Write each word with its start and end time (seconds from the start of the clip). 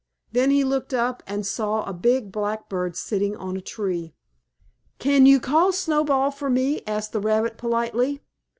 Then 0.31 0.49
he 0.49 0.63
looked 0.63 0.95
up 0.95 1.21
and 1.27 1.41
he 1.41 1.43
saw 1.43 1.83
a 1.83 1.93
big 1.93 2.31
black 2.31 2.67
bird 2.67 2.95
sitting 2.97 3.35
on 3.37 3.55
a 3.55 3.61
tree. 3.61 4.15
"Can 4.97 5.27
you 5.27 5.39
call 5.39 5.71
'Snowball' 5.71 6.31
for 6.31 6.49
me?" 6.49 6.81
asked 6.87 7.11
the 7.11 7.19
rabbit, 7.19 7.55
politely. 7.55 8.19